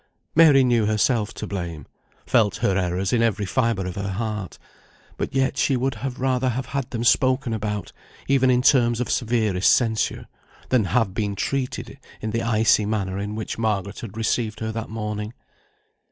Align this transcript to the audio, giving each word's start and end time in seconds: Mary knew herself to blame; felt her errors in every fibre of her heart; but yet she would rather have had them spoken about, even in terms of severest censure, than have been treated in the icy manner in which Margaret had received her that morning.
Mary 0.33 0.63
knew 0.63 0.87
herself 0.87 1.31
to 1.31 1.45
blame; 1.45 1.85
felt 2.25 2.55
her 2.55 2.75
errors 2.75 3.13
in 3.13 3.21
every 3.21 3.45
fibre 3.45 3.85
of 3.85 3.93
her 3.95 4.13
heart; 4.13 4.57
but 5.15 5.35
yet 5.35 5.57
she 5.59 5.77
would 5.77 5.95
rather 6.17 6.49
have 6.49 6.65
had 6.65 6.89
them 6.89 7.03
spoken 7.03 7.53
about, 7.53 7.93
even 8.27 8.49
in 8.49 8.63
terms 8.63 8.99
of 8.99 9.11
severest 9.11 9.71
censure, 9.71 10.25
than 10.69 10.85
have 10.85 11.13
been 11.13 11.35
treated 11.35 11.99
in 12.19 12.31
the 12.31 12.41
icy 12.41 12.83
manner 12.83 13.19
in 13.19 13.35
which 13.35 13.59
Margaret 13.59 13.99
had 13.99 14.17
received 14.17 14.59
her 14.59 14.71
that 14.71 14.89
morning. 14.89 15.35